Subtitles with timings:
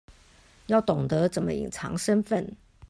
[0.65, 2.57] 要懂得怎麼隱藏身份